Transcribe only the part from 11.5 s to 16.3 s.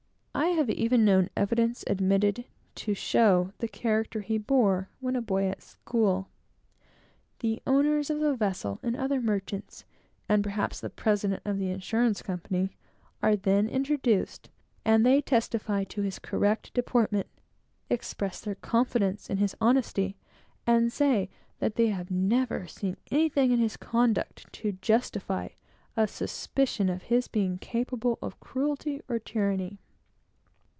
the insurance company, are then introduced; and they testify to his